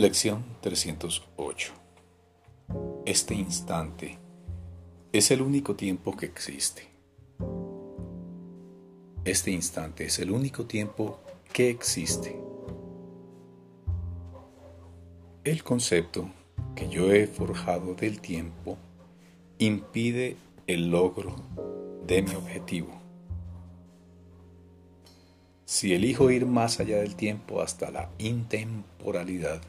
[0.00, 1.72] Lección 308.
[3.04, 4.16] Este instante
[5.10, 6.86] es el único tiempo que existe.
[9.24, 11.18] Este instante es el único tiempo
[11.52, 12.40] que existe.
[15.42, 16.30] El concepto
[16.76, 18.78] que yo he forjado del tiempo
[19.58, 20.36] impide
[20.68, 21.34] el logro
[22.06, 23.00] de mi objetivo.
[25.64, 29.60] Si elijo ir más allá del tiempo hasta la intemporalidad,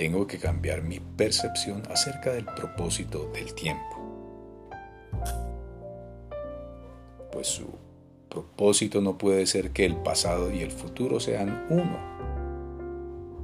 [0.00, 3.98] tengo que cambiar mi percepción acerca del propósito del tiempo.
[7.30, 7.66] Pues su
[8.30, 11.98] propósito no puede ser que el pasado y el futuro sean uno.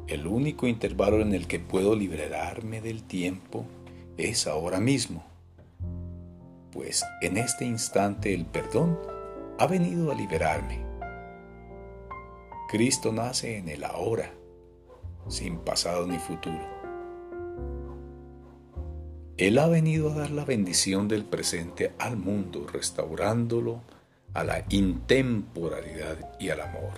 [0.09, 3.66] El único intervalo en el que puedo liberarme del tiempo
[4.16, 5.27] es ahora mismo.
[6.73, 8.98] Pues en este instante el perdón
[9.59, 10.79] ha venido a liberarme.
[12.70, 14.32] Cristo nace en el ahora
[15.29, 16.77] sin pasado ni futuro.
[19.37, 23.82] Él ha venido a dar la bendición del presente al mundo, restaurándolo
[24.32, 26.93] a la intemporalidad y al amor.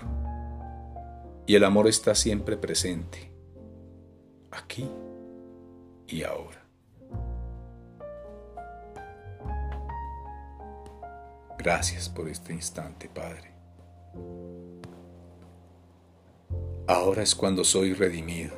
[1.46, 3.32] Y el amor está siempre presente,
[4.50, 4.88] aquí
[6.06, 6.64] y ahora.
[11.58, 13.52] Gracias por este instante, Padre.
[16.88, 18.56] Ahora es cuando soy redimido.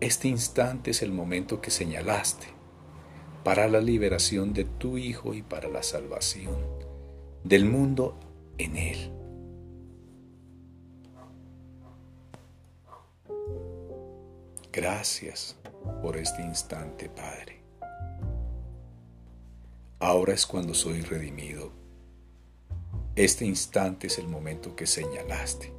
[0.00, 2.48] Este instante es el momento que señalaste
[3.44, 6.56] para la liberación de tu Hijo y para la salvación
[7.44, 8.18] del mundo
[8.58, 9.12] en Él.
[14.72, 15.54] Gracias
[16.02, 17.62] por este instante, Padre.
[20.00, 21.85] Ahora es cuando soy redimido
[23.16, 25.72] este instante es el momento que señalaste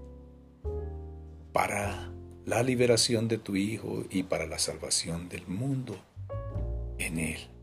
[1.53, 2.11] para
[2.45, 5.97] la liberación de tu Hijo y para la salvación del mundo
[6.97, 7.56] en Él.